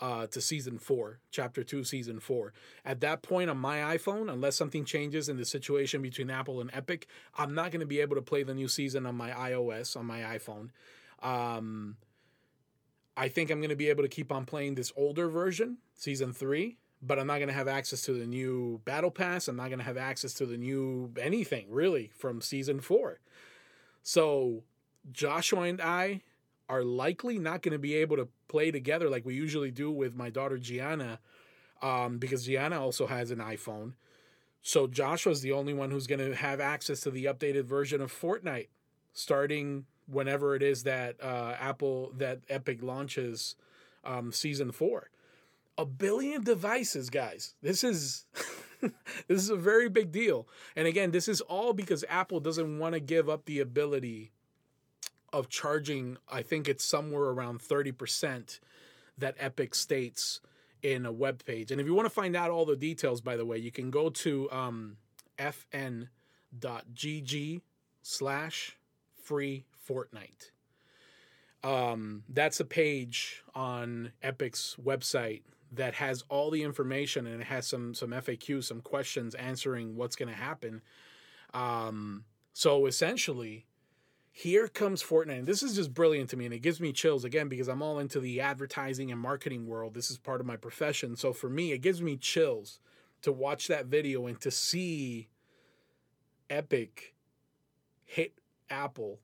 uh, 0.00 0.26
to 0.28 0.40
season 0.40 0.78
four, 0.78 1.18
chapter 1.30 1.62
two, 1.62 1.84
season 1.84 2.20
four. 2.20 2.52
At 2.84 3.00
that 3.00 3.22
point 3.22 3.50
on 3.50 3.58
my 3.58 3.96
iPhone, 3.96 4.32
unless 4.32 4.56
something 4.56 4.84
changes 4.84 5.28
in 5.28 5.36
the 5.36 5.44
situation 5.44 6.02
between 6.02 6.30
Apple 6.30 6.60
and 6.60 6.70
Epic, 6.72 7.06
I'm 7.36 7.54
not 7.54 7.70
going 7.70 7.80
to 7.80 7.86
be 7.86 8.00
able 8.00 8.16
to 8.16 8.22
play 8.22 8.42
the 8.42 8.54
new 8.54 8.68
season 8.68 9.06
on 9.06 9.14
my 9.14 9.30
iOS, 9.30 9.96
on 9.96 10.06
my 10.06 10.20
iPhone. 10.20 10.70
Um, 11.22 11.96
I 13.16 13.28
think 13.28 13.50
I'm 13.50 13.60
going 13.60 13.70
to 13.70 13.76
be 13.76 13.88
able 13.88 14.02
to 14.02 14.08
keep 14.08 14.32
on 14.32 14.44
playing 14.44 14.74
this 14.74 14.92
older 14.96 15.28
version, 15.28 15.78
season 15.94 16.32
three, 16.32 16.78
but 17.06 17.18
I'm 17.18 17.26
not 17.26 17.36
going 17.36 17.48
to 17.48 17.54
have 17.54 17.68
access 17.68 18.02
to 18.02 18.12
the 18.12 18.26
new 18.26 18.80
Battle 18.84 19.10
Pass. 19.10 19.48
I'm 19.48 19.56
not 19.56 19.68
going 19.68 19.78
to 19.78 19.84
have 19.84 19.96
access 19.96 20.32
to 20.34 20.46
the 20.46 20.56
new 20.56 21.12
anything 21.20 21.66
really 21.70 22.10
from 22.16 22.40
season 22.40 22.80
four. 22.80 23.20
So 24.02 24.62
Joshua 25.12 25.62
and 25.62 25.80
I 25.80 26.22
are 26.68 26.82
likely 26.82 27.38
not 27.38 27.62
going 27.62 27.72
to 27.72 27.78
be 27.78 27.94
able 27.96 28.16
to 28.16 28.28
play 28.48 28.70
together 28.70 29.10
like 29.10 29.26
we 29.26 29.34
usually 29.34 29.70
do 29.70 29.90
with 29.90 30.14
my 30.14 30.30
daughter 30.30 30.56
Gianna, 30.56 31.18
um, 31.82 32.18
because 32.18 32.46
Gianna 32.46 32.80
also 32.80 33.06
has 33.06 33.30
an 33.30 33.38
iPhone. 33.38 33.92
So 34.62 34.86
Joshua's 34.86 35.42
the 35.42 35.52
only 35.52 35.74
one 35.74 35.90
who's 35.90 36.06
going 36.06 36.20
to 36.20 36.34
have 36.34 36.58
access 36.58 37.00
to 37.00 37.10
the 37.10 37.26
updated 37.26 37.64
version 37.64 38.00
of 38.00 38.10
Fortnite, 38.10 38.68
starting 39.12 39.84
whenever 40.06 40.54
it 40.56 40.62
is 40.62 40.84
that 40.84 41.22
uh, 41.22 41.54
Apple 41.60 42.12
that 42.16 42.40
Epic 42.48 42.82
launches 42.82 43.56
um, 44.04 44.32
season 44.32 44.72
four. 44.72 45.10
A 45.76 45.84
billion 45.84 46.42
devices, 46.42 47.10
guys. 47.10 47.54
This 47.62 47.84
is. 47.84 48.26
this 49.28 49.40
is 49.40 49.48
a 49.48 49.56
very 49.56 49.88
big 49.88 50.12
deal. 50.12 50.46
And 50.76 50.86
again, 50.86 51.10
this 51.10 51.26
is 51.26 51.40
all 51.40 51.72
because 51.72 52.04
Apple 52.08 52.38
doesn't 52.38 52.78
want 52.78 52.92
to 52.92 53.00
give 53.00 53.30
up 53.30 53.46
the 53.46 53.60
ability 53.60 54.32
of 55.32 55.48
charging, 55.48 56.16
I 56.30 56.42
think 56.42 56.68
it's 56.68 56.84
somewhere 56.84 57.24
around 57.24 57.60
30% 57.60 58.60
that 59.18 59.34
Epic 59.38 59.74
states 59.74 60.40
in 60.82 61.06
a 61.06 61.12
web 61.12 61.44
page. 61.44 61.72
And 61.72 61.80
if 61.80 61.86
you 61.86 61.94
want 61.94 62.06
to 62.06 62.10
find 62.10 62.36
out 62.36 62.50
all 62.50 62.64
the 62.64 62.76
details, 62.76 63.20
by 63.20 63.36
the 63.36 63.44
way, 63.44 63.58
you 63.58 63.72
can 63.72 63.90
go 63.90 64.10
to 64.10 64.50
um, 64.52 64.96
fn.gg 65.38 66.10
slash 68.02 68.76
free 69.22 69.64
Fortnite. 69.88 70.50
Um, 71.64 72.22
that's 72.28 72.60
a 72.60 72.64
page 72.64 73.42
on 73.54 74.12
Epic's 74.22 74.76
website 74.82 75.42
that 75.76 75.94
has 75.94 76.24
all 76.28 76.50
the 76.50 76.62
information 76.62 77.26
and 77.26 77.40
it 77.40 77.46
has 77.46 77.66
some 77.66 77.94
some 77.94 78.10
FAQ, 78.10 78.62
some 78.64 78.80
questions 78.80 79.34
answering 79.34 79.96
what's 79.96 80.16
going 80.16 80.28
to 80.28 80.34
happen. 80.34 80.82
Um, 81.52 82.24
so 82.52 82.86
essentially, 82.86 83.66
here 84.36 84.66
comes 84.66 85.02
Fortnite. 85.02 85.38
And 85.38 85.46
this 85.46 85.62
is 85.62 85.76
just 85.76 85.94
brilliant 85.94 86.28
to 86.30 86.36
me, 86.36 86.44
and 86.44 86.52
it 86.52 86.58
gives 86.58 86.80
me 86.80 86.92
chills 86.92 87.24
again 87.24 87.48
because 87.48 87.68
I'm 87.68 87.82
all 87.82 88.00
into 88.00 88.18
the 88.18 88.40
advertising 88.40 89.12
and 89.12 89.20
marketing 89.20 89.66
world. 89.66 89.94
This 89.94 90.10
is 90.10 90.18
part 90.18 90.40
of 90.40 90.46
my 90.46 90.56
profession. 90.56 91.16
So 91.16 91.32
for 91.32 91.48
me, 91.48 91.70
it 91.70 91.78
gives 91.78 92.02
me 92.02 92.16
chills 92.16 92.80
to 93.22 93.30
watch 93.30 93.68
that 93.68 93.86
video 93.86 94.26
and 94.26 94.40
to 94.40 94.50
see 94.50 95.28
Epic 96.50 97.14
hit 98.04 98.34
Apple 98.68 99.20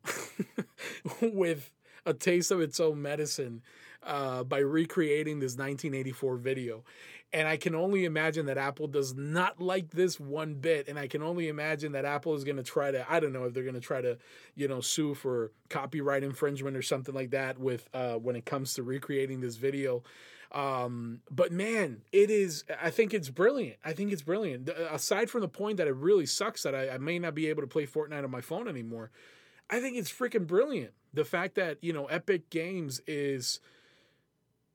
with 1.20 1.72
a 2.06 2.14
taste 2.14 2.52
of 2.52 2.60
its 2.60 2.78
own 2.78 3.02
medicine 3.02 3.62
uh, 4.02 4.44
by 4.44 4.58
recreating 4.58 5.40
this 5.40 5.52
1984 5.52 6.36
video. 6.36 6.84
And 7.32 7.46
I 7.46 7.56
can 7.56 7.74
only 7.74 8.04
imagine 8.04 8.46
that 8.46 8.58
Apple 8.58 8.88
does 8.88 9.14
not 9.14 9.60
like 9.60 9.90
this 9.90 10.18
one 10.18 10.54
bit. 10.54 10.88
And 10.88 10.98
I 10.98 11.06
can 11.06 11.22
only 11.22 11.48
imagine 11.48 11.92
that 11.92 12.04
Apple 12.04 12.34
is 12.34 12.42
going 12.42 12.56
to 12.56 12.62
try 12.62 12.90
to, 12.90 13.06
I 13.08 13.20
don't 13.20 13.32
know 13.32 13.44
if 13.44 13.54
they're 13.54 13.62
going 13.62 13.74
to 13.74 13.80
try 13.80 14.00
to, 14.00 14.18
you 14.56 14.66
know, 14.66 14.80
sue 14.80 15.14
for 15.14 15.52
copyright 15.68 16.24
infringement 16.24 16.76
or 16.76 16.82
something 16.82 17.14
like 17.14 17.30
that 17.30 17.58
with 17.58 17.88
uh, 17.94 18.14
when 18.14 18.34
it 18.34 18.46
comes 18.46 18.74
to 18.74 18.82
recreating 18.82 19.40
this 19.40 19.56
video. 19.56 20.02
Um, 20.52 21.20
but 21.30 21.52
man, 21.52 22.02
it 22.10 22.30
is, 22.30 22.64
I 22.82 22.90
think 22.90 23.14
it's 23.14 23.30
brilliant. 23.30 23.76
I 23.84 23.92
think 23.92 24.12
it's 24.12 24.22
brilliant. 24.22 24.68
Aside 24.68 25.30
from 25.30 25.42
the 25.42 25.48
point 25.48 25.76
that 25.76 25.86
it 25.86 25.94
really 25.94 26.26
sucks 26.26 26.64
that 26.64 26.74
I, 26.74 26.90
I 26.90 26.98
may 26.98 27.20
not 27.20 27.36
be 27.36 27.46
able 27.48 27.62
to 27.62 27.68
play 27.68 27.86
Fortnite 27.86 28.24
on 28.24 28.30
my 28.32 28.40
phone 28.40 28.66
anymore, 28.66 29.12
I 29.68 29.78
think 29.78 29.96
it's 29.96 30.10
freaking 30.10 30.48
brilliant. 30.48 30.92
The 31.14 31.24
fact 31.24 31.54
that, 31.54 31.78
you 31.80 31.92
know, 31.92 32.06
Epic 32.06 32.50
Games 32.50 33.00
is, 33.06 33.60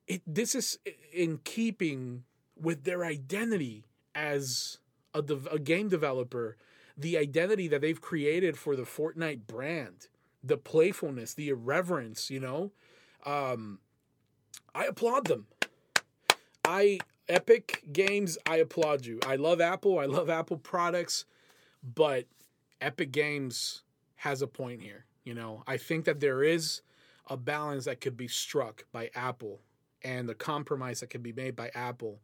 it, 0.07 0.21
this 0.27 0.55
is 0.55 0.79
in 1.11 1.39
keeping 1.43 2.23
with 2.59 2.83
their 2.83 3.03
identity 3.03 3.85
as 4.13 4.79
a, 5.13 5.19
a 5.51 5.59
game 5.59 5.89
developer, 5.89 6.57
the 6.97 7.17
identity 7.17 7.67
that 7.67 7.81
they've 7.81 8.01
created 8.01 8.57
for 8.57 8.75
the 8.75 8.83
Fortnite 8.83 9.47
brand, 9.47 10.07
the 10.43 10.57
playfulness, 10.57 11.33
the 11.33 11.49
irreverence, 11.49 12.29
you 12.29 12.39
know. 12.39 12.71
Um, 13.25 13.79
I 14.73 14.85
applaud 14.85 15.27
them. 15.27 15.47
I 16.63 16.99
Epic 17.27 17.83
Games, 17.91 18.37
I 18.45 18.57
applaud 18.57 19.05
you. 19.05 19.19
I 19.25 19.35
love 19.35 19.59
Apple. 19.59 19.97
I 19.97 20.05
love 20.05 20.29
Apple 20.29 20.57
products, 20.57 21.25
but 21.83 22.25
Epic 22.81 23.11
Games 23.11 23.81
has 24.17 24.41
a 24.41 24.47
point 24.47 24.81
here. 24.81 25.05
You 25.23 25.33
know, 25.33 25.63
I 25.65 25.77
think 25.77 26.05
that 26.05 26.19
there 26.19 26.43
is 26.43 26.81
a 27.27 27.35
balance 27.35 27.85
that 27.85 27.99
could 27.99 28.15
be 28.15 28.27
struck 28.27 28.85
by 28.91 29.09
Apple 29.15 29.59
and 30.05 30.29
the 30.29 30.35
compromise 30.35 30.99
that 30.99 31.09
can 31.09 31.21
be 31.21 31.33
made 31.33 31.55
by 31.55 31.71
Apple 31.73 32.21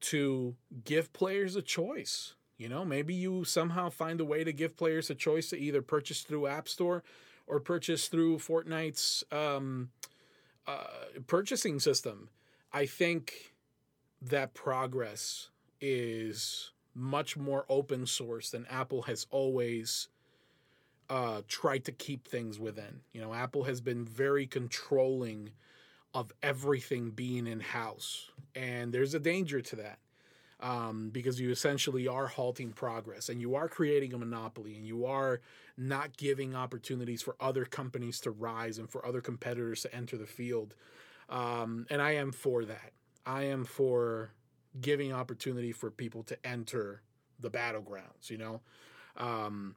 to 0.00 0.56
give 0.84 1.12
players 1.12 1.54
a 1.54 1.62
choice. 1.62 2.34
You 2.58 2.68
know, 2.68 2.84
maybe 2.84 3.14
you 3.14 3.44
somehow 3.44 3.88
find 3.88 4.20
a 4.20 4.24
way 4.24 4.44
to 4.44 4.52
give 4.52 4.76
players 4.76 5.08
a 5.10 5.14
choice 5.14 5.48
to 5.50 5.58
either 5.58 5.80
purchase 5.80 6.22
through 6.22 6.48
App 6.48 6.68
Store 6.68 7.02
or 7.46 7.60
purchase 7.60 8.08
through 8.08 8.38
Fortnite's 8.38 9.24
um, 9.30 9.90
uh, 10.66 10.86
purchasing 11.26 11.78
system. 11.78 12.28
I 12.72 12.86
think 12.86 13.54
that 14.20 14.54
progress 14.54 15.50
is 15.80 16.72
much 16.94 17.36
more 17.36 17.64
open 17.68 18.06
source 18.06 18.50
than 18.50 18.66
Apple 18.66 19.02
has 19.02 19.26
always 19.30 20.08
uh, 21.10 21.42
tried 21.48 21.84
to 21.84 21.92
keep 21.92 22.26
things 22.26 22.58
within. 22.58 23.00
You 23.12 23.20
know, 23.20 23.34
Apple 23.34 23.64
has 23.64 23.80
been 23.80 24.04
very 24.04 24.46
controlling 24.46 25.50
of 26.14 26.32
everything 26.42 27.10
being 27.10 27.46
in 27.46 27.60
house, 27.60 28.30
and 28.54 28.92
there's 28.94 29.14
a 29.14 29.20
danger 29.20 29.60
to 29.60 29.76
that. 29.76 29.98
um, 30.60 31.10
because 31.10 31.40
you 31.40 31.50
essentially 31.50 32.08
are 32.08 32.26
halting 32.26 32.72
progress 32.72 33.28
and 33.28 33.40
you 33.40 33.54
are 33.54 33.68
creating 33.68 34.14
a 34.14 34.18
monopoly 34.18 34.76
and 34.76 34.86
you 34.86 35.04
are 35.04 35.40
not 35.76 36.16
giving 36.16 36.54
opportunities 36.54 37.22
for 37.22 37.36
other 37.40 37.64
companies 37.64 38.20
to 38.20 38.30
rise 38.30 38.78
and 38.78 38.88
for 38.88 39.04
other 39.04 39.20
competitors 39.20 39.82
to 39.82 39.94
enter 39.94 40.16
the 40.16 40.26
field. 40.26 40.74
Um, 41.28 41.86
and 41.90 42.00
I 42.00 42.12
am 42.12 42.32
for 42.32 42.64
that. 42.64 42.92
I 43.26 43.44
am 43.44 43.64
for 43.64 44.30
giving 44.80 45.12
opportunity 45.12 45.72
for 45.72 45.90
people 45.90 46.22
to 46.24 46.46
enter 46.46 47.02
the 47.40 47.50
battlegrounds, 47.50 48.30
you 48.30 48.38
know? 48.38 48.60
Um, 49.16 49.76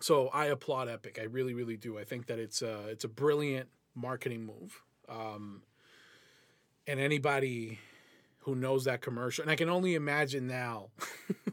so 0.00 0.28
I 0.28 0.46
applaud 0.46 0.88
Epic. 0.88 1.18
I 1.20 1.24
really, 1.24 1.54
really 1.54 1.76
do. 1.76 1.98
I 1.98 2.04
think 2.04 2.26
that 2.26 2.38
it's 2.38 2.62
a, 2.62 2.88
it's 2.88 3.04
a 3.04 3.08
brilliant 3.08 3.68
marketing 3.94 4.44
move. 4.46 4.82
Um, 5.08 5.62
and 6.86 7.00
anybody 7.00 7.78
who 8.40 8.54
knows 8.54 8.84
that 8.84 9.00
commercial, 9.00 9.42
and 9.42 9.50
I 9.50 9.56
can 9.56 9.68
only 9.68 9.94
imagine 9.94 10.46
now 10.46 10.88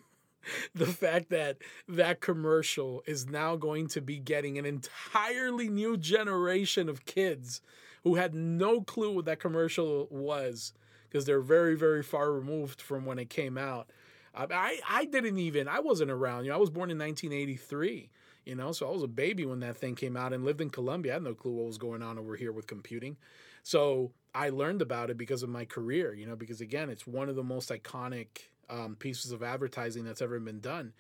the 0.76 0.86
fact 0.86 1.30
that 1.30 1.58
that 1.88 2.22
commercial 2.22 3.04
is 3.06 3.28
now 3.28 3.56
going 3.56 3.88
to 3.90 4.02
be 4.02 4.18
getting 4.20 4.58
an 4.58 4.66
entirely 4.66 5.70
new 5.70 5.98
generation 5.98 6.90
of 6.90 7.06
kids 7.06 7.62
who 8.04 8.16
had 8.16 8.34
no 8.34 8.82
clue 8.82 9.14
what 9.14 9.26
that 9.26 9.40
commercial 9.40 10.08
was 10.10 10.74
because 11.08 11.26
they're 11.26 11.42
very, 11.42 11.76
very 11.76 12.04
far 12.04 12.32
removed 12.32 12.82
from 12.82 13.06
when 13.06 13.20
it 13.20 13.30
came 13.30 13.58
out. 13.58 13.92
I, 14.34 14.80
I 14.90 15.06
didn't 15.06 15.38
even, 15.40 15.68
I 15.68 15.80
wasn't 15.80 16.10
around. 16.10 16.46
You 16.46 16.52
know, 16.52 16.56
I 16.56 16.60
was 16.60 16.70
born 16.70 16.90
in 16.90 16.98
1983, 16.98 18.10
you 18.46 18.56
know, 18.56 18.72
so 18.72 18.88
I 18.88 18.92
was 18.92 19.04
a 19.04 19.08
baby 19.08 19.46
when 19.46 19.60
that 19.60 19.78
thing 19.78 19.96
came 19.96 20.18
out 20.18 20.34
and 20.34 20.44
lived 20.44 20.62
in 20.62 20.70
Colombia. 20.70 21.14
I 21.14 21.16
had 21.16 21.24
no 21.24 21.34
clue 21.34 21.54
what 21.54 21.68
was 21.68 21.78
going 21.78 22.02
on 22.02 22.18
over 22.18 22.36
here 22.36 22.52
with 22.52 22.68
computing. 22.68 23.18
So 23.64 24.12
I 24.34 24.50
learned 24.50 24.82
about 24.82 25.10
it 25.10 25.18
because 25.18 25.44
of 25.44 25.50
my 25.50 25.66
career, 25.66 26.14
you 26.14 26.26
know, 26.26 26.36
because 26.36 26.62
again, 26.62 26.90
it's 26.90 27.06
one 27.06 27.30
of 27.30 27.36
the 27.36 27.44
most 27.44 27.70
iconic 27.70 28.28
um, 28.70 28.96
pieces 28.96 29.32
of 29.32 29.44
advertising 29.44 30.04
that's 30.04 30.22
ever 30.22 30.40
been 30.40 30.60
done. 30.60 30.94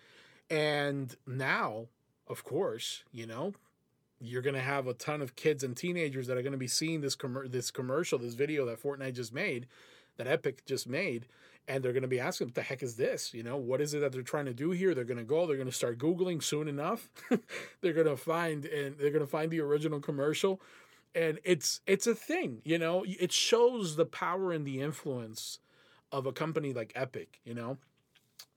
And 0.49 1.15
now, 1.25 1.87
of 2.27 2.43
course, 2.43 3.03
you 3.11 3.25
know, 3.25 3.53
you're 4.19 4.41
going 4.41 4.55
to 4.55 4.61
have 4.61 4.85
a 4.85 4.93
ton 4.93 5.21
of 5.21 5.35
kids 5.35 5.63
and 5.63 5.75
teenagers 5.75 6.27
that 6.27 6.37
are 6.37 6.43
going 6.43 6.51
to 6.51 6.57
be 6.57 6.67
seeing 6.67 7.01
this 7.01 7.15
com- 7.15 7.47
this 7.49 7.71
commercial, 7.71 8.19
this 8.19 8.35
video 8.35 8.65
that 8.67 8.81
Fortnite 8.81 9.15
just 9.15 9.33
made, 9.33 9.65
that 10.21 10.31
Epic 10.31 10.65
just 10.65 10.87
made, 10.87 11.25
and 11.67 11.83
they're 11.83 11.93
going 11.93 12.01
to 12.01 12.07
be 12.07 12.19
asking, 12.19 12.47
"What 12.47 12.55
the 12.55 12.61
heck 12.61 12.83
is 12.83 12.95
this? 12.95 13.33
You 13.33 13.43
know, 13.43 13.57
what 13.57 13.81
is 13.81 13.93
it 13.93 14.01
that 14.01 14.11
they're 14.11 14.21
trying 14.21 14.45
to 14.45 14.53
do 14.53 14.71
here?" 14.71 14.93
They're 14.93 15.03
going 15.03 15.17
to 15.17 15.23
go, 15.23 15.47
they're 15.47 15.55
going 15.55 15.69
to 15.69 15.73
start 15.73 15.97
googling 15.97 16.43
soon 16.43 16.67
enough. 16.67 17.09
they're 17.81 17.93
going 17.93 18.07
to 18.07 18.17
find 18.17 18.65
and 18.65 18.97
they're 18.97 19.11
going 19.11 19.25
to 19.25 19.27
find 19.27 19.51
the 19.51 19.61
original 19.61 19.99
commercial, 19.99 20.61
and 21.15 21.39
it's 21.43 21.81
it's 21.87 22.07
a 22.07 22.15
thing. 22.15 22.61
You 22.63 22.77
know, 22.77 23.05
it 23.07 23.31
shows 23.31 23.95
the 23.95 24.05
power 24.05 24.51
and 24.51 24.65
the 24.65 24.79
influence 24.81 25.59
of 26.11 26.25
a 26.25 26.31
company 26.31 26.73
like 26.73 26.91
Epic. 26.95 27.39
You 27.43 27.53
know, 27.53 27.77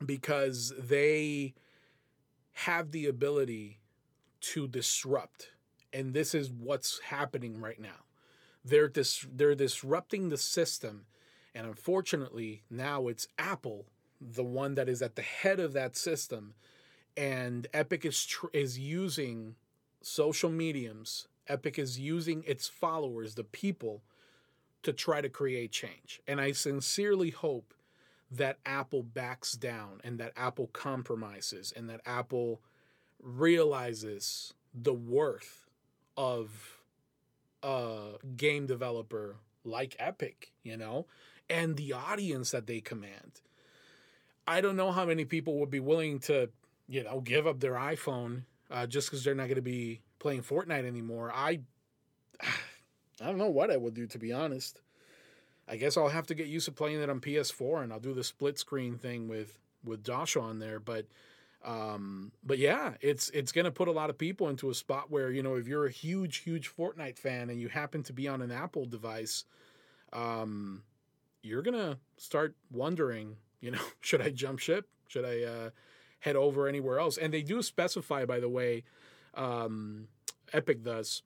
because 0.05 0.73
they 0.79 1.55
have 2.53 2.93
the 2.93 3.07
ability 3.07 3.79
to 4.41 4.69
disrupt 4.69 5.51
and 5.95 6.13
this 6.13 6.35
is 6.35 6.51
what's 6.51 6.99
happening 6.99 7.61
right 7.61 7.81
now. 7.81 8.05
They're 8.65 8.89
dis- 8.89 9.27
they're 9.33 9.55
disrupting 9.55 10.29
the 10.29 10.37
system, 10.37 11.07
and 11.55 11.67
unfortunately, 11.67 12.63
now 12.69 13.09
it's 13.09 13.29
Apple, 13.39 13.87
the 14.21 14.45
one 14.45 14.75
that 14.75 14.89
is 14.89 15.03
at 15.03 15.17
the 15.17 15.23
head 15.23 15.61
of 15.61 15.73
that 15.75 15.97
system, 15.97 16.55
and 17.17 17.67
Epic 17.73 18.05
is 18.05 18.25
tr- 18.25 18.47
is 18.53 18.79
using 18.79 19.55
social 20.03 20.51
mediums. 20.51 21.29
Epic 21.47 21.79
is 21.79 21.99
using 21.99 22.43
its 22.47 22.69
followers, 22.69 23.35
the 23.35 23.45
people, 23.45 24.03
to 24.83 24.93
try 24.93 25.21
to 25.21 25.29
create 25.29 25.73
change. 25.73 26.21
And 26.27 26.41
I 26.41 26.53
sincerely 26.53 27.31
hope 27.31 27.75
that 28.31 28.59
Apple 28.67 29.03
backs 29.03 29.53
down 29.53 30.01
and 30.03 30.19
that 30.19 30.33
Apple 30.37 30.69
compromises 30.69 31.73
and 31.75 31.89
that 31.89 32.01
Apple 32.05 32.61
realizes 33.23 34.55
the 34.75 34.95
worth 34.95 35.67
of 36.17 36.81
a 37.63 38.13
game 38.37 38.67
developer 38.67 39.37
like 39.65 39.97
Epic, 39.99 40.53
you 40.63 40.77
know, 40.77 41.07
and 41.49 41.77
the 41.77 41.93
audience 41.93 42.51
that 42.51 42.67
they 42.67 42.81
command. 42.81 43.41
I 44.47 44.61
don't 44.61 44.77
know 44.77 44.93
how 44.93 45.07
many 45.07 45.25
people 45.25 45.59
would 45.61 45.71
be 45.71 45.81
willing 45.81 46.19
to, 46.21 46.51
you 46.89 47.03
know, 47.03 47.21
give 47.21 47.47
up 47.47 47.61
their 47.61 47.75
iPhone 47.75 48.43
uh, 48.71 48.87
just 48.87 49.09
because 49.09 49.25
they're 49.25 49.35
not 49.35 49.45
going 49.45 49.57
to 49.57 49.63
be 49.63 50.01
playing 50.19 50.43
Fortnite 50.43 50.87
anymore. 50.87 51.33
I, 51.35 51.61
I 52.43 53.27
don't 53.27 53.39
know 53.39 53.51
what 53.51 53.71
I 53.71 53.77
would 53.77 53.95
do 53.95 54.07
to 54.09 54.19
be 54.19 54.33
honest. 54.33 54.81
I 55.67 55.77
guess 55.77 55.97
I'll 55.97 56.09
have 56.09 56.27
to 56.27 56.35
get 56.35 56.47
used 56.47 56.67
to 56.67 56.73
playing 56.73 57.01
it 57.01 57.09
on 57.09 57.21
PS4, 57.21 57.83
and 57.83 57.93
I'll 57.93 58.01
do 58.01 58.13
the 58.13 58.25
split 58.25 58.59
screen 58.59 58.99
thing 58.99 59.29
with 59.29 59.59
with 59.83 60.05
Josh 60.05 60.37
on 60.37 60.59
there. 60.59 60.79
But 60.79 61.07
um, 61.65 62.33
but 62.43 62.59
yeah, 62.59 62.95
it's 63.01 63.31
it's 63.31 63.53
going 63.53 63.65
to 63.65 63.71
put 63.71 63.89
a 63.89 63.93
lot 63.93 64.11
of 64.11 64.19
people 64.19 64.49
into 64.49 64.69
a 64.69 64.75
spot 64.75 65.11
where 65.11 65.31
you 65.31 65.43
know 65.43 65.55
if 65.55 65.67
you're 65.67 65.87
a 65.87 65.91
huge 65.91 66.39
huge 66.39 66.71
Fortnite 66.75 67.19
fan 67.19 67.49
and 67.49 67.59
you 67.61 67.69
happen 67.69 68.03
to 68.05 68.13
be 68.13 68.29
on 68.29 68.43
an 68.43 68.51
Apple 68.51 68.85
device, 68.85 69.45
um, 70.13 70.83
you're 71.45 71.63
gonna 71.63 71.99
start 72.17 72.55
wondering, 72.71 73.37
you 73.61 73.71
know, 73.71 73.81
should 74.01 74.21
I 74.21 74.31
jump 74.31 74.59
ship? 74.59 74.89
Should 75.09 75.25
I 75.25 75.43
uh, 75.43 75.71
head 76.21 76.37
over 76.37 76.67
anywhere 76.67 76.99
else? 76.99 77.19
And 77.19 77.33
they 77.33 77.43
do 77.43 77.63
specify, 77.63 78.25
by 78.25 78.41
the 78.41 78.49
way, 78.49 78.85
um, 79.35 80.09
Epic 80.53 80.83
does 80.83 81.23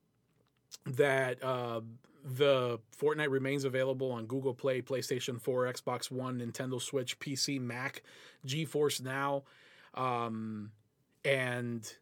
that 0.84 1.42
uh, 1.42 1.80
the 2.24 2.78
Fortnite 3.00 3.30
remains 3.30 3.64
available 3.64 4.10
on 4.10 4.26
Google 4.26 4.54
Play, 4.54 4.82
PlayStation 4.82 5.40
4, 5.40 5.72
Xbox 5.72 6.10
One, 6.10 6.40
Nintendo 6.40 6.80
Switch, 6.80 7.18
PC, 7.18 7.60
Mac, 7.60 8.02
GeForce 8.46 9.02
Now 9.02 9.44
um, 9.94 10.70
and 11.24 11.92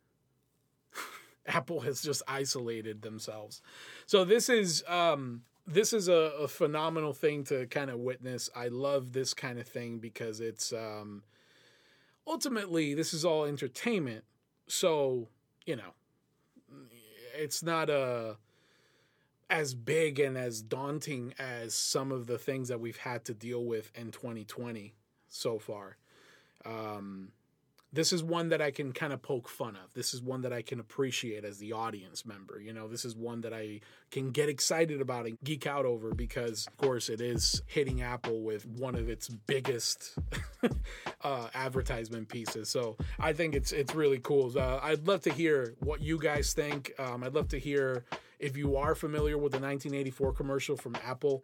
Apple 1.46 1.80
has 1.80 2.02
just 2.02 2.22
isolated 2.28 3.02
themselves. 3.02 3.62
So 4.06 4.24
this 4.24 4.48
is 4.48 4.84
um, 4.86 5.42
this 5.66 5.92
is 5.92 6.08
a, 6.08 6.32
a, 6.40 6.48
phenomenal 6.48 7.12
thing 7.12 7.44
to 7.44 7.66
kind 7.66 7.90
of 7.90 7.98
witness. 7.98 8.48
I 8.54 8.68
love 8.68 9.12
this 9.12 9.34
kind 9.34 9.58
of 9.58 9.66
thing 9.66 9.98
because 9.98 10.40
it's 10.40 10.72
um, 10.72 11.24
ultimately 12.26 12.94
this 12.94 13.12
is 13.12 13.24
all 13.24 13.44
entertainment. 13.44 14.24
So 14.68 15.28
you 15.64 15.76
know, 15.76 15.94
it's 17.36 17.62
not 17.62 17.90
a 17.90 17.94
uh, 17.94 18.34
as 19.48 19.74
big 19.74 20.18
and 20.18 20.36
as 20.36 20.60
daunting 20.60 21.32
as 21.38 21.74
some 21.74 22.10
of 22.10 22.26
the 22.26 22.38
things 22.38 22.68
that 22.68 22.80
we've 22.80 22.96
had 22.96 23.24
to 23.24 23.34
deal 23.34 23.64
with 23.64 23.92
in 23.94 24.10
2020 24.10 24.94
so 25.28 25.58
far. 25.58 25.96
Um, 26.64 27.28
this 27.96 28.12
is 28.12 28.22
one 28.22 28.50
that 28.50 28.60
I 28.60 28.70
can 28.70 28.92
kind 28.92 29.12
of 29.12 29.22
poke 29.22 29.48
fun 29.48 29.74
of. 29.74 29.92
This 29.94 30.12
is 30.12 30.20
one 30.20 30.42
that 30.42 30.52
I 30.52 30.60
can 30.60 30.80
appreciate 30.80 31.44
as 31.44 31.58
the 31.58 31.72
audience 31.72 32.26
member. 32.26 32.60
You 32.60 32.74
know, 32.74 32.88
this 32.88 33.06
is 33.06 33.16
one 33.16 33.40
that 33.40 33.54
I 33.54 33.80
can 34.10 34.32
get 34.32 34.50
excited 34.50 35.00
about 35.00 35.24
and 35.24 35.38
geek 35.42 35.66
out 35.66 35.86
over 35.86 36.14
because, 36.14 36.66
of 36.66 36.76
course, 36.76 37.08
it 37.08 37.22
is 37.22 37.62
hitting 37.66 38.02
Apple 38.02 38.42
with 38.42 38.66
one 38.66 38.94
of 38.94 39.08
its 39.08 39.28
biggest 39.28 40.16
uh, 41.24 41.48
advertisement 41.54 42.28
pieces. 42.28 42.68
So 42.68 42.98
I 43.18 43.32
think 43.32 43.54
it's 43.54 43.72
it's 43.72 43.94
really 43.94 44.18
cool. 44.18 44.52
Uh, 44.56 44.78
I'd 44.82 45.08
love 45.08 45.22
to 45.22 45.32
hear 45.32 45.74
what 45.80 46.02
you 46.02 46.18
guys 46.18 46.52
think. 46.52 46.92
Um, 46.98 47.24
I'd 47.24 47.34
love 47.34 47.48
to 47.48 47.58
hear 47.58 48.04
if 48.38 48.58
you 48.58 48.76
are 48.76 48.94
familiar 48.94 49.38
with 49.38 49.52
the 49.52 49.58
1984 49.58 50.34
commercial 50.34 50.76
from 50.76 50.96
Apple 51.02 51.42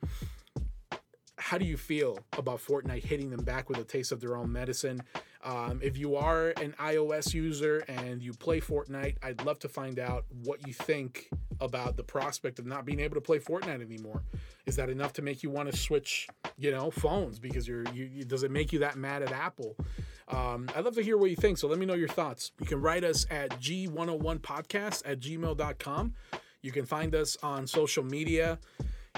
how 1.43 1.59
do 1.59 1.65
you 1.65 1.77
feel 1.77 2.21
about 2.39 2.61
Fortnite 2.61 3.03
hitting 3.03 3.29
them 3.29 3.43
back 3.43 3.69
with 3.69 3.79
a 3.79 3.85
taste 3.85 4.13
of 4.13 4.21
their 4.21 4.37
own 4.37 4.53
medicine? 4.53 5.03
Um, 5.43 5.81
if 5.83 5.99
you 5.99 6.15
are 6.15 6.51
an 6.63 6.73
iOS 6.79 7.35
user 7.35 7.85
and 7.89 8.23
you 8.23 8.33
play 8.33 8.61
Fortnite, 8.61 9.17
I'd 9.25 9.45
love 9.45 9.59
to 9.61 9.69
find 9.69 9.99
out 9.99 10.25
what 10.45 10.65
you 10.67 10.73
think 10.73 11.29
about 11.61 11.97
the 11.97 12.05
prospect 12.05 12.61
of 12.61 12.67
not 12.67 12.85
being 12.85 13.01
able 13.01 13.17
to 13.17 13.21
play 13.21 13.41
Fortnite 13.41 13.83
anymore. 13.83 14.23
Is 14.67 14.77
that 14.77 14.89
enough 14.89 15.13
to 15.15 15.23
make 15.23 15.43
you 15.43 15.51
want 15.51 15.71
to 15.71 15.77
switch, 15.77 16.29
you 16.59 16.71
know, 16.71 16.93
phones 16.93 17.41
because 17.41 17.67
you're 17.67 17.85
you, 17.93 18.25
does 18.25 18.45
it 18.45 18.53
make 18.53 18.73
you 18.73 18.79
that 18.79 18.97
mad 18.97 19.23
at 19.23 19.33
Apple? 19.33 19.77
Um, 20.29 20.69
I'd 20.77 20.85
love 20.85 20.95
to 20.95 21.03
hear 21.03 21.19
what 21.19 21.31
you 21.31 21.37
think. 21.37 21.59
So 21.59 21.67
let 21.67 21.79
me 21.79 21.87
know 21.87 21.95
your 21.95 22.09
thoughts. 22.09 22.53
You 22.61 22.67
can 22.67 22.81
write 22.81 23.03
us 23.03 23.27
at 23.31 23.51
g101podcast 23.61 25.03
at 25.05 25.19
gmail.com. 25.19 26.15
You 26.63 26.71
can 26.71 26.87
find 26.87 27.17
us 27.17 27.37
on 27.43 27.67
social 27.67 28.05
media. 28.05 28.61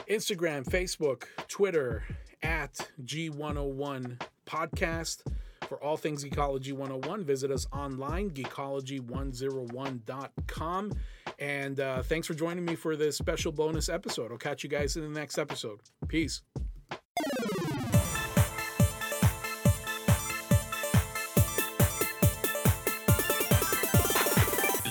Instagram, 0.09 0.64
Facebook, 0.64 1.25
Twitter 1.49 2.05
at 2.43 2.90
G101 3.05 4.21
Podcast. 4.47 5.23
For 5.69 5.83
all 5.83 5.97
things 5.97 6.25
Geekology 6.25 6.73
101, 6.73 7.25
visit 7.25 7.51
us 7.51 7.67
online, 7.73 8.31
geekology101.com. 8.31 10.93
And 11.38 11.81
uh, 11.81 12.03
thanks 12.03 12.27
for 12.27 12.35
joining 12.35 12.67
me 12.67 12.75
for 12.75 12.97
this 12.97 13.17
special 13.17 13.51
bonus 13.51 13.88
episode. 13.88 14.31
I'll 14.31 14.37
catch 14.38 14.62
you 14.62 14.69
guys 14.69 14.97
in 14.97 15.03
the 15.03 15.09
next 15.19 15.38
episode. 15.38 15.81
Peace. 16.07 16.43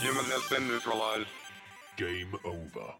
Human 0.02 0.26
has 0.26 0.49
been 0.49 0.67
neutralized. 0.67 1.28
Game 1.95 2.34
over. 2.43 2.93